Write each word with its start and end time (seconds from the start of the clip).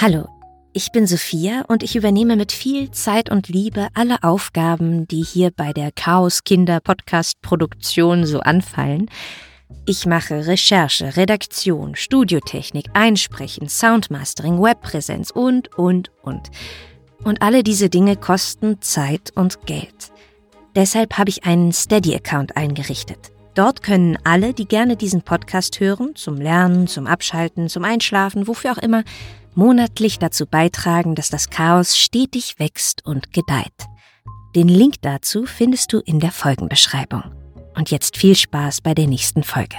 Hallo, 0.00 0.28
ich 0.72 0.92
bin 0.92 1.08
Sophia 1.08 1.64
und 1.66 1.82
ich 1.82 1.96
übernehme 1.96 2.36
mit 2.36 2.52
viel 2.52 2.92
Zeit 2.92 3.30
und 3.30 3.48
Liebe 3.48 3.88
alle 3.94 4.22
Aufgaben, 4.22 5.08
die 5.08 5.24
hier 5.24 5.50
bei 5.50 5.72
der 5.72 5.90
Chaos 5.90 6.44
Kinder 6.44 6.78
Podcast 6.78 7.42
Produktion 7.42 8.24
so 8.24 8.38
anfallen. 8.38 9.10
Ich 9.86 10.06
mache 10.06 10.46
Recherche, 10.46 11.16
Redaktion, 11.16 11.96
Studiotechnik, 11.96 12.90
Einsprechen, 12.92 13.68
Soundmastering, 13.68 14.62
Webpräsenz 14.62 15.32
und, 15.32 15.76
und, 15.76 16.12
und. 16.22 16.48
Und 17.24 17.42
alle 17.42 17.64
diese 17.64 17.90
Dinge 17.90 18.14
kosten 18.14 18.80
Zeit 18.80 19.32
und 19.34 19.66
Geld. 19.66 20.12
Deshalb 20.76 21.18
habe 21.18 21.30
ich 21.30 21.42
einen 21.42 21.72
Steady-Account 21.72 22.56
eingerichtet. 22.56 23.32
Dort 23.58 23.82
können 23.82 24.16
alle, 24.22 24.54
die 24.54 24.68
gerne 24.68 24.94
diesen 24.94 25.22
Podcast 25.22 25.80
hören, 25.80 26.14
zum 26.14 26.36
Lernen, 26.36 26.86
zum 26.86 27.08
Abschalten, 27.08 27.68
zum 27.68 27.82
Einschlafen, 27.82 28.46
wofür 28.46 28.70
auch 28.70 28.78
immer, 28.78 29.02
monatlich 29.56 30.20
dazu 30.20 30.46
beitragen, 30.46 31.16
dass 31.16 31.28
das 31.28 31.50
Chaos 31.50 31.98
stetig 31.98 32.60
wächst 32.60 33.04
und 33.04 33.32
gedeiht. 33.32 33.88
Den 34.54 34.68
Link 34.68 35.02
dazu 35.02 35.44
findest 35.44 35.92
du 35.92 35.98
in 35.98 36.20
der 36.20 36.30
Folgenbeschreibung. 36.30 37.24
Und 37.74 37.90
jetzt 37.90 38.16
viel 38.16 38.36
Spaß 38.36 38.80
bei 38.80 38.94
der 38.94 39.08
nächsten 39.08 39.42
Folge. 39.42 39.74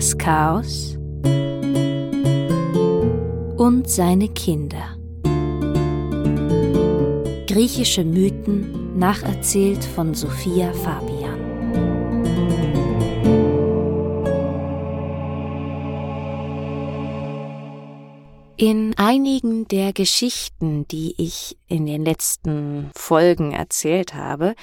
Das 0.00 0.16
Chaos 0.16 0.96
und 3.58 3.84
seine 3.86 4.30
Kinder. 4.30 4.96
Griechische 7.46 8.02
Mythen 8.02 8.98
nacherzählt 8.98 9.84
von 9.84 10.14
Sophia 10.14 10.72
Fabian. 10.72 11.38
In 18.56 18.94
einigen 18.96 19.68
der 19.68 19.92
Geschichten, 19.92 20.88
die 20.88 21.14
ich 21.18 21.58
in 21.66 21.84
den 21.84 22.06
letzten 22.06 22.90
Folgen 22.94 23.52
erzählt 23.52 24.14
habe, 24.14 24.54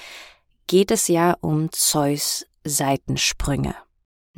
geht 0.66 0.90
es 0.90 1.08
ja 1.08 1.38
um 1.42 1.72
Zeus 1.72 2.48
Seitensprünge. 2.64 3.76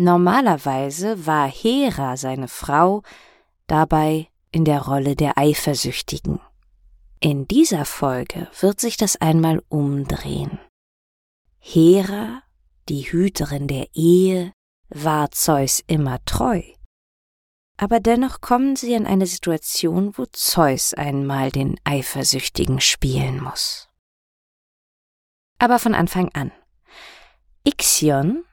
Normalerweise 0.02 1.26
war 1.26 1.50
Hera, 1.50 2.16
seine 2.16 2.48
Frau, 2.48 3.04
dabei 3.68 4.30
in 4.50 4.64
der 4.64 4.84
Rolle 4.84 5.18
der 5.18 5.38
Eifersüchtigen. 5.38 6.40
In 7.20 7.50
dieser 7.50 7.84
Folge 7.84 8.48
wird 8.62 8.80
sich 8.80 8.96
das 8.96 9.18
einmal 9.18 9.62
umdrehen. 9.68 10.58
Hera, 11.58 12.44
die 12.88 13.12
Hüterin 13.12 13.68
der 13.68 13.90
Ehe, 13.94 14.54
war 14.88 15.32
Zeus 15.32 15.84
immer 15.86 16.24
treu. 16.24 16.62
Aber 17.76 18.00
dennoch 18.00 18.40
kommen 18.40 18.78
sie 18.78 18.94
in 18.94 19.06
eine 19.06 19.26
Situation, 19.26 20.18
wo 20.18 20.26
Zeus 20.28 20.94
einmal 20.94 21.52
den 21.52 21.78
Eifersüchtigen 21.84 22.80
spielen 22.80 23.44
muss. 23.44 23.90
Aber 25.58 25.78
von 25.78 25.94
Anfang 25.94 26.30
an. 26.34 26.54
Ixion 27.66 28.46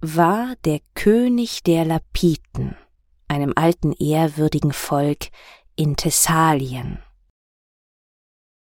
war 0.00 0.54
der 0.64 0.80
König 0.94 1.62
der 1.62 1.84
Lapiten, 1.84 2.76
einem 3.28 3.52
alten 3.56 3.92
ehrwürdigen 3.92 4.72
Volk 4.72 5.28
in 5.74 5.96
Thessalien. 5.96 7.02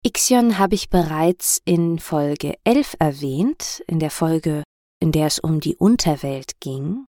Ixion 0.03 0.59
habe 0.59 0.77
ich 0.77 0.89
bereits 0.89 1.61
in 1.65 1.99
Folge 1.99 2.55
11 2.65 2.97
erwähnt, 3.01 3.83
in 3.89 3.99
der 3.99 4.11
Folge, 4.11 4.63
in 5.01 5.11
der 5.11 5.27
es 5.27 5.39
um 5.41 5.61
die 5.61 5.77
Unterwelt 5.77 6.61
ging, 6.61 7.07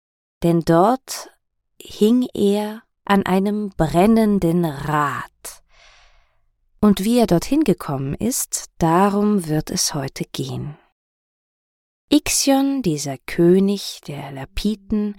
denn 0.42 0.60
dort 0.60 1.30
hing 1.80 2.28
er 2.34 2.82
an 3.04 3.24
einem 3.24 3.70
brennenden 3.70 4.64
Rad. 4.64 5.62
Und 6.80 7.04
wie 7.04 7.18
er 7.18 7.26
dorthin 7.26 7.64
gekommen 7.64 8.14
ist, 8.14 8.66
darum 8.78 9.46
wird 9.46 9.70
es 9.70 9.94
heute 9.94 10.24
gehen. 10.24 10.76
Ixion, 12.12 12.82
dieser 12.82 13.16
König 13.18 14.00
der 14.06 14.32
Lapiten, 14.32 15.16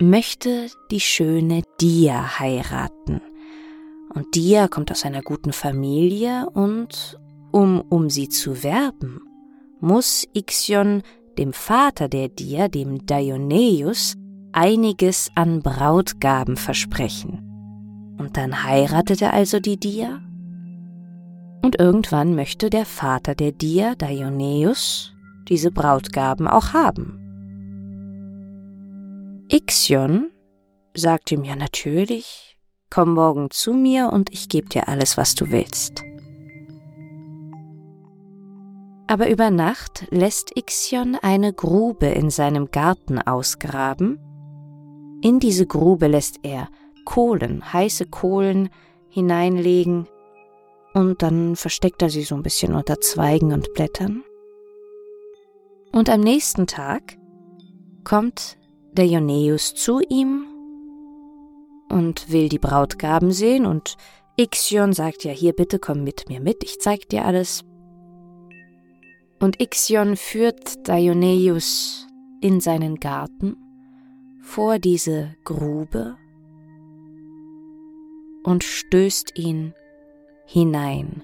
möchte 0.00 0.68
die 0.90 1.00
schöne 1.00 1.62
Dia 1.78 2.38
heiraten– 2.40 3.20
und 4.14 4.36
Dia 4.36 4.68
kommt 4.68 4.92
aus 4.92 5.04
einer 5.04 5.22
guten 5.22 5.52
Familie 5.52 6.48
und 6.50 7.18
um 7.50 7.80
um 7.88 8.10
sie 8.10 8.28
zu 8.28 8.62
werben, 8.62 9.20
muss 9.80 10.26
Ixion 10.32 11.02
dem 11.36 11.52
Vater 11.52 12.08
der 12.08 12.28
Dia, 12.28 12.68
dem 12.68 13.06
Dionäus, 13.06 14.14
einiges 14.52 15.30
an 15.34 15.62
Brautgaben 15.62 16.56
versprechen. 16.56 17.40
Und 18.18 18.36
dann 18.36 18.62
heiratet 18.62 19.20
er 19.20 19.32
also 19.32 19.58
die 19.58 19.78
Dia. 19.78 20.20
Und 21.62 21.80
irgendwann 21.80 22.36
möchte 22.36 22.70
der 22.70 22.86
Vater 22.86 23.34
der 23.34 23.50
Dia, 23.50 23.96
Dionäus, 23.96 25.12
diese 25.48 25.70
Brautgaben 25.70 26.48
auch 26.48 26.72
haben. 26.72 27.20
Ixion 29.48 30.30
sagt 30.94 31.32
ihm 31.32 31.44
ja 31.44 31.56
natürlich, 31.56 32.54
Komm 32.94 33.14
morgen 33.14 33.50
zu 33.50 33.72
mir 33.72 34.10
und 34.12 34.32
ich 34.32 34.48
gebe 34.48 34.68
dir 34.68 34.86
alles, 34.86 35.16
was 35.16 35.34
du 35.34 35.50
willst. 35.50 36.04
Aber 39.08 39.28
über 39.28 39.50
Nacht 39.50 40.06
lässt 40.10 40.56
Ixion 40.56 41.16
eine 41.20 41.52
Grube 41.52 42.06
in 42.06 42.30
seinem 42.30 42.70
Garten 42.70 43.18
ausgraben. 43.18 44.20
In 45.22 45.40
diese 45.40 45.66
Grube 45.66 46.06
lässt 46.06 46.38
er 46.44 46.68
Kohlen, 47.04 47.72
heiße 47.72 48.06
Kohlen 48.06 48.70
hineinlegen 49.08 50.06
und 50.94 51.20
dann 51.22 51.56
versteckt 51.56 52.00
er 52.00 52.10
sie 52.10 52.22
so 52.22 52.36
ein 52.36 52.44
bisschen 52.44 52.74
unter 52.74 53.00
Zweigen 53.00 53.52
und 53.52 53.74
Blättern. 53.74 54.22
Und 55.94 56.10
am 56.10 56.22
nächsten 56.22 56.66
Tag 56.66 57.16
kommt 58.02 58.58
der 58.94 59.04
Ioneus 59.04 59.74
zu 59.74 60.00
ihm 60.00 60.44
und 61.88 62.32
will 62.32 62.48
die 62.48 62.58
Brautgaben 62.58 63.30
sehen 63.30 63.64
und 63.64 63.96
Ixion 64.36 64.92
sagt 64.92 65.22
ja 65.22 65.30
hier 65.30 65.52
bitte 65.52 65.78
komm 65.78 66.02
mit 66.02 66.28
mir 66.28 66.40
mit, 66.40 66.64
ich 66.64 66.80
zeig 66.80 67.08
dir 67.10 67.24
alles. 67.24 67.62
Und 69.38 69.62
Ixion 69.62 70.16
führt 70.16 70.88
Dionäus 70.88 72.08
in 72.40 72.58
seinen 72.58 72.96
Garten 72.96 73.56
vor 74.42 74.80
diese 74.80 75.36
Grube 75.44 76.16
und 78.42 78.64
stößt 78.64 79.38
ihn 79.38 79.74
hinein, 80.44 81.22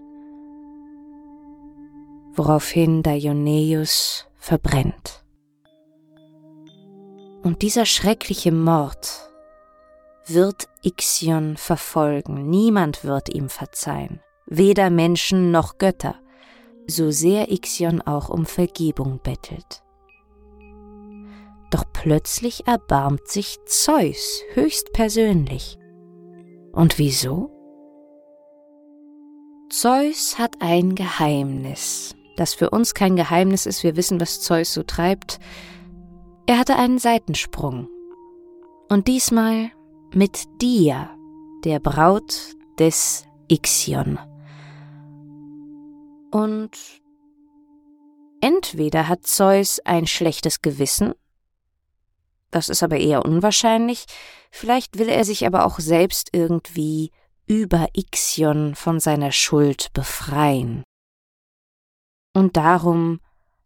woraufhin 2.37 3.03
Dionäus 3.03 4.30
verbrennt. 4.41 5.25
Und 7.43 7.63
dieser 7.63 7.87
schreckliche 7.87 8.53
Mord 8.53 9.31
wird 10.27 10.69
Ixion 10.83 11.57
verfolgen, 11.57 12.49
niemand 12.49 13.05
wird 13.05 13.29
ihm 13.29 13.49
verzeihen, 13.49 14.21
weder 14.47 14.91
Menschen 14.91 15.51
noch 15.51 15.79
Götter, 15.79 16.17
so 16.87 17.11
sehr 17.11 17.51
Ixion 17.53 18.03
auch 18.03 18.29
um 18.29 18.47
Vergebung 18.47 19.21
bettelt. 19.23 19.83
Doch 21.71 21.85
plötzlich 21.93 22.67
erbarmt 22.67 23.29
sich 23.29 23.59
Zeus 23.65 24.43
höchstpersönlich. 24.55 25.79
Und 26.73 26.99
wieso? 26.99 27.51
Zeus 29.71 30.37
hat 30.37 30.57
ein 30.61 30.97
Geheimnis, 30.97 32.17
das 32.37 32.55
für 32.55 32.71
uns 32.71 32.95
kein 32.95 33.17
Geheimnis 33.17 33.67
ist, 33.67 33.83
wir 33.83 33.97
wissen, 33.97 34.21
was 34.21 34.41
Zeus 34.41 34.73
so 34.73 34.83
treibt. 34.83 35.39
Er 36.47 36.59
hatte 36.59 36.77
einen 36.77 36.99
Seitensprung. 36.99 37.89
Und 38.89 39.09
diesmal 39.09 39.71
mit 40.13 40.45
dir, 40.61 41.11
der 41.65 41.79
Braut 41.79 42.57
des 42.79 43.25
Ixion. 43.49 44.19
Und 46.31 46.71
entweder 48.41 49.09
hat 49.09 49.27
Zeus 49.27 49.81
ein 49.85 50.07
schlechtes 50.07 50.63
Gewissen, 50.63 51.15
das 52.51 52.69
ist 52.69 52.83
aber 52.83 52.97
eher 52.97 53.25
unwahrscheinlich, 53.25 54.07
vielleicht 54.51 54.99
will 54.99 55.09
er 55.09 55.25
sich 55.25 55.47
aber 55.47 55.65
auch 55.67 55.79
selbst 55.79 56.31
irgendwie 56.33 57.13
über 57.47 57.89
Ixion 57.95 58.75
von 58.75 59.01
seiner 59.01 59.33
Schuld 59.33 59.93
befreien. 59.93 60.83
Und 62.33 62.57
darum 62.57 63.21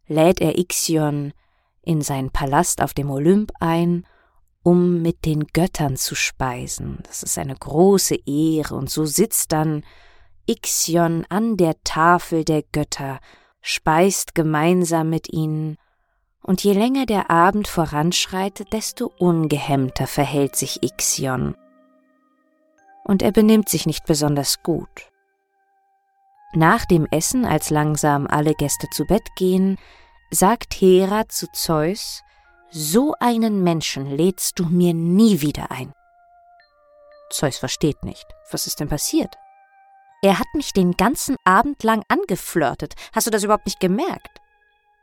lädt 0.07 0.41
er 0.41 0.57
Ixion 0.57 1.33
in 1.81 2.01
seinen 2.01 2.31
Palast 2.31 2.81
auf 2.81 2.93
dem 2.93 3.09
Olymp 3.09 3.51
ein 3.59 4.05
um 4.65 5.03
mit 5.03 5.25
den 5.25 5.45
Göttern 5.45 5.95
zu 5.95 6.15
speisen. 6.15 6.97
Das 7.03 7.21
ist 7.21 7.37
eine 7.37 7.55
große 7.55 8.15
Ehre, 8.25 8.73
und 8.73 8.89
so 8.89 9.05
sitzt 9.05 9.51
dann 9.51 9.83
Ixion 10.47 11.23
an 11.29 11.55
der 11.55 11.75
Tafel 11.83 12.43
der 12.43 12.63
Götter, 12.63 13.19
speist 13.61 14.33
gemeinsam 14.33 15.11
mit 15.11 15.31
ihnen, 15.31 15.77
und 16.41 16.63
je 16.63 16.73
länger 16.73 17.05
der 17.05 17.29
Abend 17.29 17.67
voranschreitet, 17.67 18.73
desto 18.73 19.11
ungehemmter 19.19 20.07
verhält 20.07 20.55
sich 20.55 20.81
Ixion. 20.81 21.55
Und 23.03 23.21
er 23.21 23.31
benimmt 23.31 23.69
sich 23.69 23.85
nicht 23.85 24.05
besonders 24.05 24.63
gut. 24.63 25.11
Nach 26.55 26.85
dem 26.85 27.05
Essen, 27.11 27.43
als 27.43 27.69
langsam 27.69 28.27
alle 28.27 28.53
Gäste 28.53 28.89
zu 28.89 29.03
Bett 29.03 29.27
gehen, 29.35 29.77
sagt 30.31 30.73
Hera 30.75 31.27
zu 31.27 31.51
Zeus, 31.51 32.23
so 32.71 33.13
einen 33.19 33.61
Menschen 33.61 34.09
lädst 34.09 34.57
du 34.57 34.65
mir 34.65 34.93
nie 34.93 35.41
wieder 35.41 35.69
ein. 35.69 35.91
Zeus 37.29 37.57
versteht 37.57 38.05
nicht. 38.05 38.25
Was 38.51 38.67
ist 38.67 38.79
denn 38.79 38.87
passiert? 38.87 39.35
Er 40.21 40.39
hat 40.39 40.47
mich 40.53 40.71
den 40.71 40.93
ganzen 40.93 41.35
Abend 41.43 41.83
lang 41.83 42.03
angeflirtet. 42.07 42.93
Hast 43.13 43.27
du 43.27 43.31
das 43.31 43.43
überhaupt 43.43 43.65
nicht 43.65 43.81
gemerkt? 43.81 44.39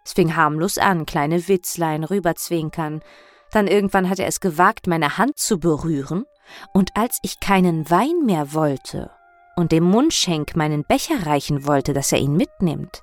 Es 0.06 0.14
fing 0.14 0.34
harmlos 0.34 0.78
an, 0.78 1.04
kleine 1.04 1.48
Witzlein, 1.48 2.04
rüberzwinkern. 2.04 3.02
Dann 3.50 3.66
irgendwann 3.66 4.08
hat 4.08 4.18
er 4.18 4.26
es 4.26 4.40
gewagt, 4.40 4.86
meine 4.86 5.18
Hand 5.18 5.38
zu 5.38 5.60
berühren, 5.60 6.24
und 6.72 6.96
als 6.96 7.18
ich 7.22 7.40
keinen 7.40 7.90
Wein 7.90 8.24
mehr 8.24 8.54
wollte 8.54 9.10
und 9.56 9.72
dem 9.72 9.84
Mundschenk 9.84 10.56
meinen 10.56 10.84
Becher 10.84 11.26
reichen 11.26 11.66
wollte, 11.66 11.92
dass 11.92 12.12
er 12.12 12.18
ihn 12.18 12.36
mitnimmt, 12.36 13.02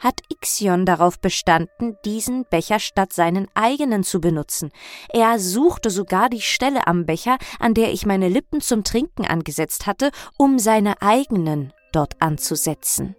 hat 0.00 0.22
Ixion 0.30 0.86
darauf 0.86 1.20
bestanden, 1.20 1.96
diesen 2.04 2.46
Becher 2.46 2.78
statt 2.80 3.12
seinen 3.12 3.48
eigenen 3.54 4.02
zu 4.02 4.20
benutzen. 4.20 4.70
Er 5.10 5.38
suchte 5.38 5.90
sogar 5.90 6.30
die 6.30 6.40
Stelle 6.40 6.86
am 6.86 7.04
Becher, 7.04 7.36
an 7.58 7.74
der 7.74 7.92
ich 7.92 8.06
meine 8.06 8.28
Lippen 8.28 8.60
zum 8.60 8.82
Trinken 8.82 9.26
angesetzt 9.26 9.86
hatte, 9.86 10.10
um 10.38 10.58
seine 10.58 11.02
eigenen 11.02 11.72
dort 11.92 12.20
anzusetzen. 12.20 13.14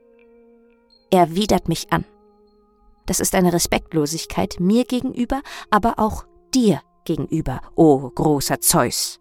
Er 1.12 1.36
widert 1.36 1.69
mich 1.69 1.94
an. 1.94 2.03
Das 3.06 3.19
ist 3.19 3.36
eine 3.36 3.53
Respektlosigkeit 3.53 4.59
mir 4.59 4.86
gegenüber, 4.86 5.42
aber 5.69 6.00
auch 6.00 6.25
dir 6.53 6.81
gegenüber, 7.06 7.62
o 7.75 7.94
oh 7.95 8.09
großer 8.09 8.59
Zeus. 8.59 9.19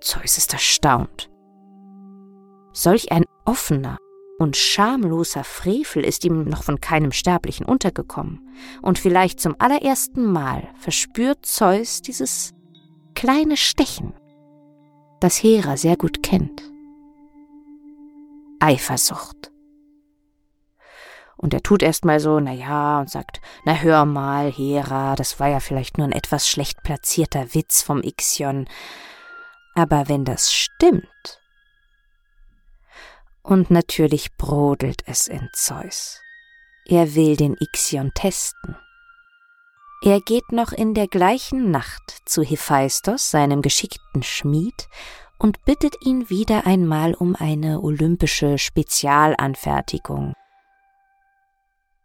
Zeus 0.00 0.38
ist 0.38 0.52
erstaunt. 0.52 1.30
Solch 2.72 3.12
ein 3.12 3.24
offener, 3.44 3.98
und 4.38 4.56
schamloser 4.56 5.44
Frevel 5.44 6.04
ist 6.04 6.24
ihm 6.24 6.44
noch 6.44 6.62
von 6.62 6.80
keinem 6.80 7.12
Sterblichen 7.12 7.64
untergekommen, 7.64 8.46
und 8.82 8.98
vielleicht 8.98 9.40
zum 9.40 9.56
allerersten 9.58 10.24
Mal 10.24 10.68
verspürt 10.78 11.46
Zeus 11.46 12.02
dieses 12.02 12.52
kleine 13.14 13.56
Stechen, 13.56 14.12
das 15.20 15.42
Hera 15.42 15.76
sehr 15.76 15.96
gut 15.96 16.22
kennt. 16.22 16.62
Eifersucht. 18.60 19.52
Und 21.38 21.52
er 21.52 21.62
tut 21.62 21.82
erst 21.82 22.04
mal 22.04 22.18
so, 22.18 22.40
na 22.40 22.52
ja, 22.52 23.00
und 23.00 23.10
sagt, 23.10 23.40
na 23.64 23.74
hör 23.74 24.04
mal, 24.06 24.50
Hera, 24.50 25.16
das 25.16 25.38
war 25.38 25.48
ja 25.48 25.60
vielleicht 25.60 25.98
nur 25.98 26.06
ein 26.06 26.12
etwas 26.12 26.48
schlecht 26.48 26.82
platzierter 26.82 27.54
Witz 27.54 27.82
vom 27.82 28.02
Ixion. 28.02 28.66
Aber 29.76 30.08
wenn 30.08 30.24
das 30.24 30.52
stimmt, 30.52 31.40
und 33.42 33.70
natürlich 33.70 34.34
brodelt 34.36 35.02
es 35.06 35.28
in 35.28 35.48
Zeus. 35.52 36.20
Er 36.86 37.14
will 37.14 37.36
den 37.36 37.56
Ixion 37.60 38.10
testen. 38.14 38.76
Er 40.02 40.20
geht 40.20 40.50
noch 40.50 40.72
in 40.72 40.94
der 40.94 41.06
gleichen 41.06 41.70
Nacht 41.70 42.22
zu 42.24 42.42
Hephaistos, 42.42 43.30
seinem 43.30 43.62
geschickten 43.62 44.22
Schmied, 44.22 44.88
und 45.38 45.64
bittet 45.64 45.94
ihn 46.04 46.30
wieder 46.30 46.66
einmal 46.66 47.14
um 47.14 47.36
eine 47.36 47.80
olympische 47.82 48.58
Spezialanfertigung. 48.58 50.32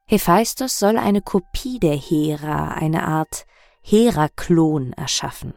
Hephaistos 0.07 0.77
soll 0.77 0.97
eine 0.97 1.21
Kopie 1.21 1.79
der 1.79 1.95
Hera, 1.95 2.69
eine 2.69 3.07
Art 3.07 3.45
Heraklon 3.81 4.93
erschaffen. 4.93 5.53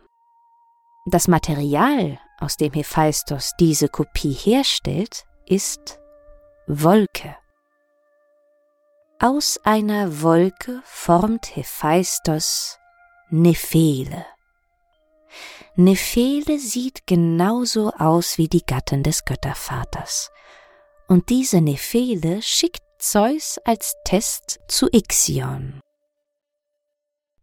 Das 1.06 1.28
Material, 1.28 2.18
aus 2.40 2.56
dem 2.56 2.72
Hephaistos 2.72 3.52
diese 3.60 3.88
Kopie 3.88 4.32
herstellt, 4.32 5.24
ist 5.44 5.98
Wolke. 6.66 7.36
Aus 9.18 9.60
einer 9.64 10.22
Wolke 10.22 10.80
formt 10.84 11.56
Hephaistos 11.56 12.78
Nephele. 13.28 14.24
Nephele 15.76 16.58
sieht 16.58 17.06
genauso 17.06 17.90
aus 17.90 18.38
wie 18.38 18.48
die 18.48 18.64
Gattin 18.64 19.02
des 19.02 19.26
Göttervaters. 19.26 20.30
Und 21.06 21.28
diese 21.28 21.60
Nephele 21.60 22.40
schickt 22.40 22.82
Zeus 22.98 23.58
als 23.64 23.96
Test 24.04 24.60
zu 24.68 24.88
Ixion. 24.90 25.83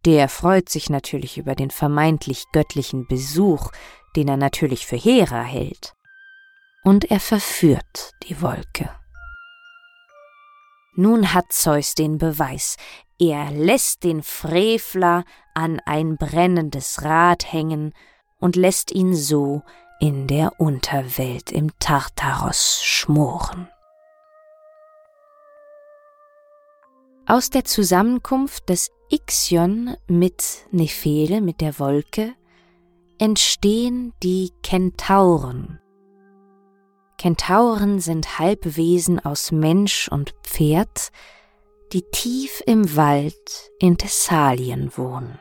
Der 0.04 0.28
freut 0.28 0.68
sich 0.68 0.90
natürlich 0.90 1.38
über 1.38 1.54
den 1.54 1.70
vermeintlich 1.70 2.44
göttlichen 2.52 3.06
Besuch, 3.06 3.70
den 4.16 4.28
er 4.28 4.36
natürlich 4.36 4.86
für 4.86 4.96
Hera 4.96 5.42
hält 5.42 5.94
und 6.82 7.10
er 7.10 7.20
verführt 7.20 8.12
die 8.24 8.40
Wolke. 8.42 8.90
Nun 10.94 11.32
hat 11.32 11.52
Zeus 11.52 11.94
den 11.94 12.18
Beweis, 12.18 12.76
er 13.18 13.50
lässt 13.50 14.04
den 14.04 14.22
Frevler 14.22 15.24
an 15.54 15.80
ein 15.86 16.16
brennendes 16.16 17.02
Rad 17.02 17.50
hängen 17.50 17.94
und 18.38 18.56
lässt 18.56 18.90
ihn 18.90 19.14
so 19.14 19.62
in 20.00 20.26
der 20.26 20.60
Unterwelt 20.60 21.52
im 21.52 21.70
Tartaros 21.78 22.82
schmoren. 22.82 23.68
Aus 27.32 27.48
der 27.48 27.64
Zusammenkunft 27.64 28.68
des 28.68 28.90
Ixion 29.08 29.96
mit 30.06 30.66
Nephele, 30.70 31.40
mit 31.40 31.62
der 31.62 31.78
Wolke, 31.78 32.34
entstehen 33.18 34.12
die 34.22 34.50
Kentauren, 34.62 35.80
Kentauren 37.16 38.00
sind 38.00 38.38
Halbwesen 38.38 39.18
aus 39.18 39.50
Mensch 39.50 40.08
und 40.08 40.34
Pferd, 40.42 41.08
die 41.94 42.02
tief 42.02 42.62
im 42.66 42.96
Wald 42.96 43.70
in 43.78 43.96
Thessalien 43.96 44.94
wohnen. 44.94 45.38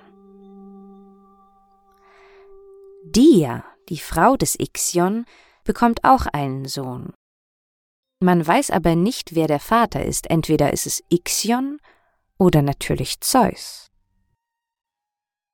Dia, 3.04 3.66
die 3.90 3.98
Frau 3.98 4.38
des 4.38 4.58
Ixion, 4.58 5.26
bekommt 5.66 6.06
auch 6.06 6.26
einen 6.26 6.70
Sohn. 6.70 7.12
Man 8.22 8.46
weiß 8.46 8.70
aber 8.72 8.96
nicht, 8.96 9.36
wer 9.36 9.48
der 9.48 9.60
Vater 9.60 10.06
ist, 10.06 10.30
entweder 10.30 10.72
ist 10.72 10.86
es 10.86 11.04
Ixion 11.10 11.80
oder 12.38 12.62
natürlich 12.62 13.20
Zeus. 13.20 13.90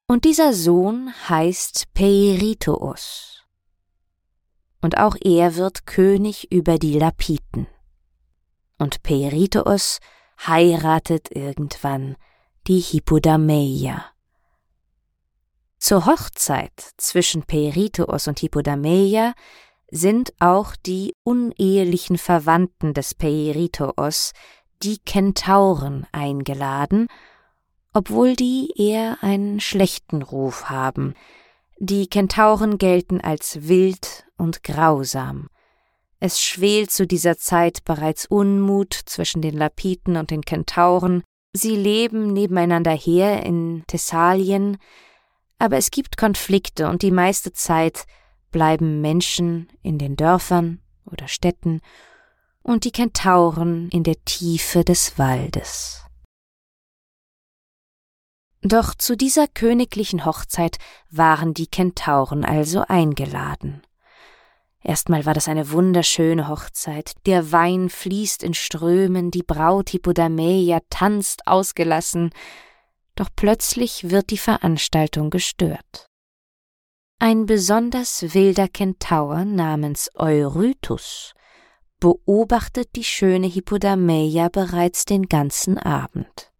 Und 0.05 0.25
dieser 0.25 0.53
Sohn 0.53 1.13
heißt 1.29 1.93
Peirithous 1.93 3.38
und 4.81 4.97
auch 4.97 5.15
er 5.19 5.55
wird 5.55 5.86
König 5.86 6.51
über 6.51 6.77
die 6.77 6.97
Lapiten. 6.97 7.67
Und 8.77 9.01
Periteus 9.03 10.00
heiratet 10.45 11.31
irgendwann 11.36 12.15
die 12.67 12.79
Hippodameia. 12.79 14.05
Zur 15.79 16.05
Hochzeit 16.05 16.93
zwischen 16.97 17.43
Periteus 17.43 18.27
und 18.27 18.39
Hippodameia 18.39 19.33
sind 19.89 20.34
auch 20.39 20.75
die 20.75 21.13
unehelichen 21.24 22.17
Verwandten 22.17 22.94
des 22.94 23.13
Periteus, 23.15 24.34
die 24.84 25.00
Kentauren, 25.00 26.06
eingeladen, 26.12 27.08
obwohl 27.94 28.36
die 28.36 28.72
eher 28.75 29.17
einen 29.22 29.60
schlechten 29.60 30.22
Ruf 30.22 30.70
haben, 30.70 31.13
die 31.79 32.08
Kentauren 32.08 32.77
gelten 32.77 33.22
als 33.22 33.67
wild 33.67 34.25
und 34.38 34.63
grausam. 34.63 35.50
Es 36.20 36.41
schwelt 36.41 36.91
zu 36.91 37.06
dieser 37.06 37.38
Zeit 37.38 37.86
bereits 37.86 38.25
Unmut 38.25 38.94
zwischen 38.94 39.41
den 39.41 39.56
Lapiten 39.56 40.17
und 40.17 40.32
den 40.32 40.44
Kentauren. 40.44 41.24
Sie 41.53 41.75
leben 41.75 42.34
nebeneinander 42.34 42.91
her 42.91 43.46
in 43.46 43.84
Thessalien, 43.88 44.77
aber 45.60 45.77
es 45.77 45.91
gibt 45.91 46.17
Konflikte 46.17 46.88
und 46.89 47.03
die 47.03 47.12
meiste 47.12 47.53
Zeit 47.53 48.06
bleiben 48.51 49.01
Menschen 49.01 49.70
in 49.82 49.98
den 49.98 50.16
Dörfern 50.16 50.80
oder 51.06 51.27
Städten 51.27 51.82
und 52.62 52.84
die 52.84 52.92
Kentauren 52.92 53.89
in 53.89 54.04
der 54.04 54.24
Tiefe 54.25 54.84
des 54.84 55.18
Waldes. 55.18 56.04
Doch 58.62 58.96
zu 58.96 59.16
dieser 59.16 59.48
königlichen 59.48 60.25
Hochzeit 60.25 60.77
waren 61.10 61.54
die 61.54 61.68
Kentauren 61.68 62.44
also 62.44 62.84
eingeladen. 62.88 63.82
Erstmal 64.84 65.25
war 65.25 65.34
das 65.34 65.48
eine 65.48 65.72
wunderschöne 65.72 66.48
Hochzeit. 66.48 67.13
Der 67.25 67.51
Wein 67.51 67.89
fließt 67.89 68.44
in 68.44 68.54
Strömen, 68.54 69.32
die 69.32 69.44
Braut 69.44 69.89
Hippodameia 69.89 70.80
tanzt 70.89 71.48
ausgelassen, 71.48 72.32
doch 73.16 73.30
plötzlich 73.36 74.10
wird 74.10 74.30
die 74.30 74.38
Veranstaltung 74.38 75.30
gestört. 75.30 76.10
Ein 77.19 77.47
besonders 77.47 78.36
wilder 78.36 78.67
Kentaur 78.67 79.43
namens 79.43 80.12
Eurytus 80.13 81.33
beobachtet 82.00 82.89
die 82.95 83.03
schöne 83.03 83.47
Hippodameia 83.47 84.50
bereits 84.50 85.03
den 85.05 85.27
ganzen 85.27 85.79
Abend. 85.79 86.51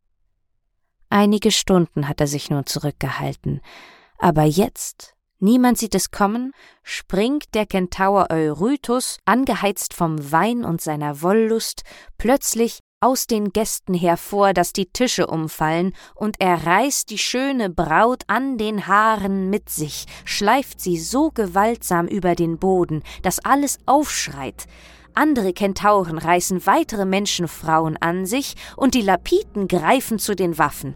Einige 1.11 1.51
Stunden 1.51 2.07
hat 2.07 2.21
er 2.21 2.25
sich 2.25 2.49
nun 2.49 2.65
zurückgehalten, 2.65 3.61
aber 4.17 4.45
jetzt, 4.45 5.13
niemand 5.37 5.77
sieht 5.77 5.93
es 5.93 6.09
kommen, 6.09 6.53
springt 6.81 7.53
der 7.53 7.67
Kentaur 7.67 8.31
Eurytus, 8.31 9.19
angeheizt 9.25 9.93
vom 9.93 10.31
Wein 10.31 10.65
und 10.65 10.81
seiner 10.81 11.21
Wollust, 11.21 11.83
plötzlich 12.17 12.79
aus 13.00 13.27
den 13.27 13.51
Gästen 13.51 13.94
hervor, 13.94 14.54
dass 14.54 14.74
die 14.74 14.88
Tische 14.88 15.27
umfallen, 15.27 15.94
und 16.16 16.38
er 16.39 16.66
reißt 16.66 17.10
die 17.12 17.20
schöne 17.20 17.70
Braut 17.70 18.24
an 18.27 18.58
den 18.58 18.88
Haaren 18.88 19.51
mit 19.51 19.70
sich, 19.70 20.06
schleift 20.25 20.82
sie 20.82 20.98
so 20.98 21.30
gewaltsam 21.30 22.08
über 22.08 22.34
den 22.34 22.58
Boden, 22.58 23.04
dass 23.22 23.39
alles 23.39 23.77
aufschreit. 23.86 24.66
Andere 25.13 25.54
Kentauren 25.54 26.18
reißen 26.18 26.66
weitere 26.66 27.06
Menschenfrauen 27.06 27.98
an 27.98 28.25
sich, 28.25 28.56
und 28.75 28.96
die 28.96 29.01
Lapiten 29.01 29.68
greifen 29.68 30.18
zu 30.18 30.36
den 30.36 30.58
Waffen. 30.58 30.96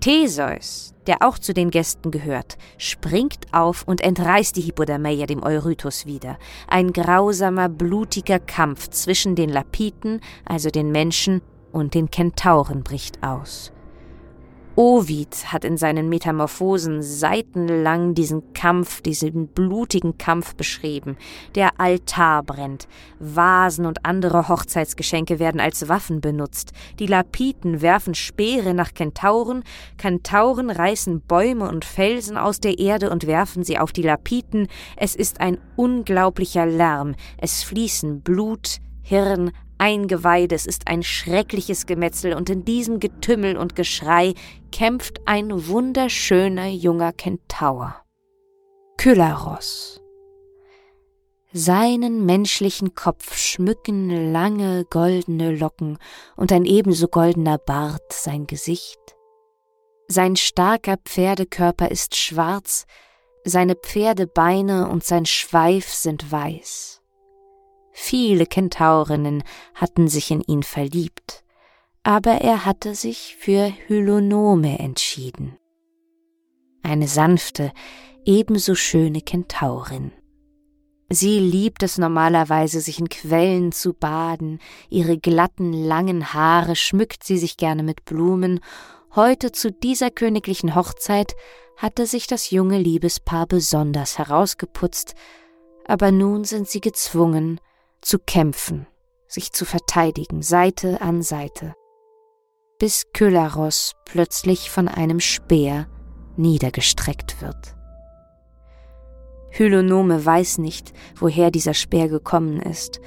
Theseus, 0.00 0.94
der 1.06 1.18
auch 1.20 1.38
zu 1.38 1.52
den 1.52 1.70
Gästen 1.70 2.10
gehört, 2.10 2.56
springt 2.78 3.46
auf 3.52 3.84
und 3.86 4.00
entreißt 4.00 4.56
die 4.56 4.62
Hippodameia 4.62 5.26
dem 5.26 5.42
Eurytus 5.42 6.06
wieder. 6.06 6.38
Ein 6.66 6.92
grausamer, 6.92 7.68
blutiger 7.68 8.38
Kampf 8.38 8.88
zwischen 8.88 9.34
den 9.34 9.50
Lapiten, 9.50 10.20
also 10.44 10.70
den 10.70 10.90
Menschen, 10.90 11.42
und 11.72 11.94
den 11.94 12.10
Kentauren 12.10 12.82
bricht 12.82 13.22
aus. 13.22 13.72
Ovid 14.76 15.52
hat 15.52 15.64
in 15.64 15.76
seinen 15.76 16.08
Metamorphosen 16.08 17.02
seitenlang 17.02 18.14
diesen 18.14 18.52
Kampf, 18.54 19.02
diesen 19.02 19.48
blutigen 19.48 20.16
Kampf 20.16 20.54
beschrieben. 20.54 21.16
Der 21.56 21.80
Altar 21.80 22.44
brennt, 22.44 22.86
Vasen 23.18 23.84
und 23.84 24.06
andere 24.06 24.48
Hochzeitsgeschenke 24.48 25.40
werden 25.40 25.60
als 25.60 25.88
Waffen 25.88 26.20
benutzt, 26.20 26.72
die 27.00 27.06
Lapiten 27.06 27.82
werfen 27.82 28.14
Speere 28.14 28.72
nach 28.72 28.94
Kentauren, 28.94 29.64
Kentauren 29.98 30.70
reißen 30.70 31.20
Bäume 31.20 31.68
und 31.68 31.84
Felsen 31.84 32.38
aus 32.38 32.60
der 32.60 32.78
Erde 32.78 33.10
und 33.10 33.26
werfen 33.26 33.64
sie 33.64 33.78
auf 33.78 33.92
die 33.92 34.02
Lapiten, 34.02 34.68
es 34.96 35.16
ist 35.16 35.40
ein 35.40 35.58
unglaublicher 35.74 36.64
Lärm, 36.64 37.16
es 37.38 37.64
fließen 37.64 38.20
Blut, 38.20 38.78
Hirn, 39.02 39.50
Eingeweide, 39.80 40.54
ist 40.54 40.86
ein 40.86 41.02
schreckliches 41.02 41.86
Gemetzel, 41.86 42.34
und 42.34 42.50
in 42.50 42.64
diesem 42.64 43.00
Getümmel 43.00 43.56
und 43.56 43.74
Geschrei 43.74 44.34
kämpft 44.70 45.20
ein 45.24 45.68
wunderschöner 45.68 46.68
junger 46.68 47.12
Kentaur. 47.12 47.96
Kylaros. 48.98 50.00
Seinen 51.52 52.26
menschlichen 52.26 52.94
Kopf 52.94 53.36
schmücken 53.36 54.32
lange 54.32 54.84
goldene 54.84 55.56
Locken 55.56 55.98
und 56.36 56.52
ein 56.52 56.64
ebenso 56.64 57.08
goldener 57.08 57.58
Bart 57.58 58.12
sein 58.12 58.46
Gesicht. 58.46 59.00
Sein 60.06 60.36
starker 60.36 60.96
Pferdekörper 60.96 61.90
ist 61.90 62.14
schwarz, 62.14 62.86
seine 63.44 63.74
Pferdebeine 63.74 64.88
und 64.88 65.02
sein 65.02 65.26
Schweif 65.26 65.88
sind 65.88 66.30
weiß. 66.30 66.99
Viele 68.02 68.46
Kentaurinnen 68.46 69.44
hatten 69.74 70.08
sich 70.08 70.30
in 70.30 70.40
ihn 70.40 70.62
verliebt, 70.62 71.44
aber 72.02 72.40
er 72.40 72.64
hatte 72.64 72.94
sich 72.94 73.36
für 73.38 73.70
Hylonome 73.86 74.78
entschieden. 74.78 75.58
Eine 76.82 77.06
sanfte, 77.06 77.72
ebenso 78.24 78.74
schöne 78.74 79.20
Kentaurin. 79.20 80.12
Sie 81.10 81.38
liebt 81.38 81.82
es 81.82 81.98
normalerweise, 81.98 82.80
sich 82.80 82.98
in 82.98 83.10
Quellen 83.10 83.70
zu 83.70 83.92
baden, 83.92 84.60
ihre 84.88 85.18
glatten, 85.18 85.74
langen 85.74 86.32
Haare 86.32 86.76
schmückt 86.76 87.22
sie 87.22 87.36
sich 87.36 87.58
gerne 87.58 87.82
mit 87.82 88.06
Blumen. 88.06 88.60
Heute 89.14 89.52
zu 89.52 89.70
dieser 89.70 90.10
königlichen 90.10 90.74
Hochzeit 90.74 91.36
hatte 91.76 92.06
sich 92.06 92.26
das 92.26 92.50
junge 92.50 92.78
Liebespaar 92.78 93.46
besonders 93.46 94.16
herausgeputzt, 94.18 95.14
aber 95.84 96.10
nun 96.10 96.44
sind 96.44 96.66
sie 96.66 96.80
gezwungen, 96.80 97.60
zu 98.00 98.18
kämpfen, 98.18 98.86
sich 99.26 99.52
zu 99.52 99.64
verteidigen, 99.64 100.42
Seite 100.42 101.00
an 101.00 101.22
Seite, 101.22 101.74
bis 102.78 103.06
Kylaros 103.12 103.94
plötzlich 104.04 104.70
von 104.70 104.88
einem 104.88 105.20
Speer 105.20 105.86
niedergestreckt 106.36 107.40
wird. 107.42 107.76
Hylonome 109.50 110.24
weiß 110.24 110.58
nicht, 110.58 110.92
woher 111.16 111.50
dieser 111.50 111.74
Speer 111.74 112.08
gekommen 112.08 112.60
ist. 112.60 113.00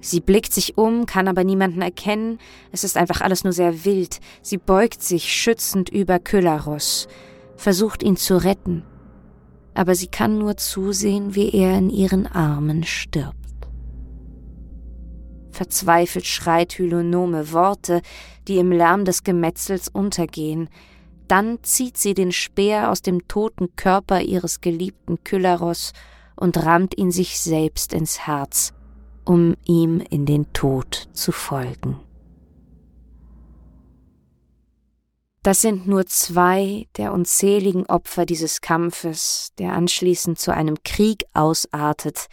Sie 0.00 0.20
blickt 0.20 0.52
sich 0.52 0.78
um, 0.78 1.06
kann 1.06 1.28
aber 1.28 1.44
niemanden 1.44 1.82
erkennen, 1.82 2.38
es 2.72 2.84
ist 2.84 2.96
einfach 2.96 3.20
alles 3.20 3.44
nur 3.44 3.52
sehr 3.52 3.84
wild. 3.84 4.20
Sie 4.42 4.56
beugt 4.56 5.02
sich 5.02 5.32
schützend 5.32 5.90
über 5.90 6.18
Kylaros, 6.18 7.08
versucht 7.56 8.02
ihn 8.02 8.16
zu 8.16 8.42
retten, 8.42 8.84
aber 9.74 9.94
sie 9.94 10.08
kann 10.08 10.38
nur 10.38 10.56
zusehen, 10.56 11.34
wie 11.34 11.50
er 11.50 11.76
in 11.76 11.90
ihren 11.90 12.26
Armen 12.26 12.84
stirbt. 12.84 13.39
Verzweifelt 15.50 16.26
schreit 16.26 16.78
Hylonome 16.78 17.52
Worte, 17.52 18.02
die 18.48 18.58
im 18.58 18.72
Lärm 18.72 19.04
des 19.04 19.24
Gemetzels 19.24 19.88
untergehen. 19.88 20.68
Dann 21.28 21.62
zieht 21.62 21.96
sie 21.96 22.14
den 22.14 22.32
Speer 22.32 22.90
aus 22.90 23.02
dem 23.02 23.28
toten 23.28 23.76
Körper 23.76 24.20
ihres 24.20 24.60
geliebten 24.60 25.22
Kylaros 25.22 25.92
und 26.36 26.56
rammt 26.64 26.96
ihn 26.98 27.12
sich 27.12 27.38
selbst 27.38 27.92
ins 27.92 28.26
Herz, 28.26 28.72
um 29.24 29.54
ihm 29.64 30.00
in 30.10 30.26
den 30.26 30.52
Tod 30.52 31.08
zu 31.12 31.32
folgen. 31.32 32.00
Das 35.42 35.62
sind 35.62 35.86
nur 35.86 36.04
zwei 36.06 36.86
der 36.98 37.12
unzähligen 37.12 37.86
Opfer 37.86 38.26
dieses 38.26 38.60
Kampfes, 38.60 39.52
der 39.58 39.72
anschließend 39.72 40.38
zu 40.38 40.52
einem 40.52 40.82
Krieg 40.84 41.24
ausartet, 41.32 42.26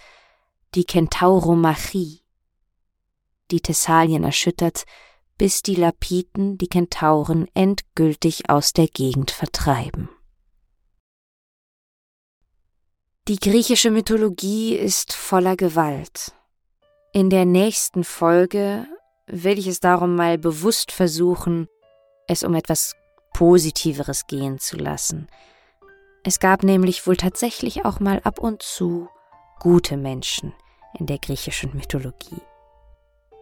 die 0.75 0.83
Kentauromachie 0.83 2.21
die 3.51 3.61
Thessalien 3.61 4.23
erschüttert, 4.23 4.85
bis 5.37 5.61
die 5.61 5.75
Lapiten 5.75 6.57
die 6.57 6.67
Kentauren 6.67 7.47
endgültig 7.53 8.49
aus 8.49 8.73
der 8.73 8.87
Gegend 8.87 9.31
vertreiben. 9.31 10.09
Die 13.27 13.37
griechische 13.37 13.91
Mythologie 13.91 14.75
ist 14.75 15.13
voller 15.13 15.57
Gewalt. 15.57 16.33
In 17.11 17.29
der 17.29 17.45
nächsten 17.45 18.03
Folge 18.03 18.87
will 19.27 19.59
ich 19.59 19.67
es 19.67 19.79
darum 19.79 20.15
mal 20.15 20.37
bewusst 20.37 20.91
versuchen, 20.91 21.67
es 22.27 22.43
um 22.43 22.55
etwas 22.55 22.95
Positiveres 23.33 24.27
gehen 24.27 24.59
zu 24.59 24.77
lassen. 24.77 25.27
Es 26.23 26.39
gab 26.39 26.63
nämlich 26.63 27.05
wohl 27.05 27.17
tatsächlich 27.17 27.85
auch 27.85 27.99
mal 27.99 28.21
ab 28.23 28.39
und 28.39 28.61
zu 28.61 29.09
gute 29.59 29.97
Menschen 29.97 30.53
in 30.97 31.05
der 31.05 31.19
griechischen 31.19 31.75
Mythologie. 31.75 32.41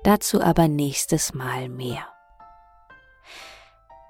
Dazu 0.06 0.40
aber 0.40 0.68
nächstes 0.68 1.34
Mal 1.34 1.68
mehr. 1.68 2.06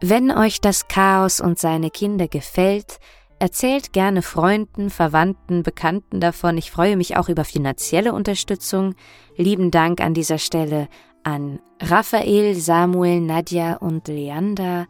Wenn 0.02 0.30
euch 0.30 0.60
das 0.60 0.90
Chaos 0.90 1.40
und 1.40 1.58
seine 1.58 1.90
Kinder 1.90 2.28
gefällt, 2.28 3.00
erzählt 3.40 3.94
gerne 3.94 4.22
Freunden, 4.22 4.90
Verwandten, 4.90 5.64
Bekannten 5.64 6.20
davon. 6.20 6.58
Ich 6.58 6.70
freue 6.70 6.98
mich 6.98 7.16
auch 7.16 7.30
über 7.30 7.46
finanzielle 7.46 8.12
Unterstützung. 8.12 8.96
Lieben 9.38 9.72
Dank 9.72 10.02
an 10.02 10.14
dieser 10.14 10.38
Stelle 10.38 10.90
an 11.24 11.62
Raphael, 11.82 12.56
Samuel, 12.56 13.22
Nadja 13.22 13.78
und 13.78 14.10
Leander. 14.10 14.88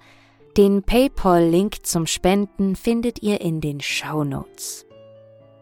Den 0.58 0.82
PayPal-Link 0.82 1.86
zum 1.86 2.08
Spenden 2.08 2.76
findet 2.76 3.22
ihr 3.22 3.42
in 3.42 3.62
den 3.62 3.80
Show 3.80 4.24
Notes. 4.24 4.88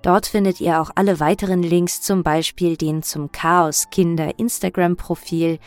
Dort 0.04 0.28
findet 0.28 0.60
ihr 0.60 0.82
auch 0.82 0.92
alle 0.96 1.20
weiteren 1.20 1.64
Links, 1.64 2.02
zum 2.02 2.24
Beispiel 2.24 2.76
den 2.76 3.04
zum 3.04 3.32
Chaos 3.32 3.90
Kinder 3.90 4.38
Instagram-Profil 4.38 5.60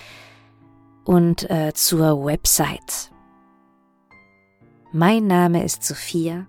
und 1.05 1.51
äh, 1.51 1.73
zur 1.75 2.25
Website. 2.25 3.11
Mein 4.93 5.27
Name 5.27 5.65
ist 5.65 5.83
Sophia. 5.85 6.47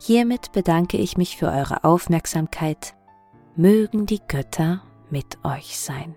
Hiermit 0.00 0.52
bedanke 0.52 0.98
ich 0.98 1.16
mich 1.16 1.38
für 1.38 1.46
eure 1.46 1.82
Aufmerksamkeit. 1.82 2.94
Mögen 3.56 4.04
die 4.06 4.20
Götter 4.28 4.82
mit 5.10 5.38
euch 5.44 5.78
sein. 5.78 6.14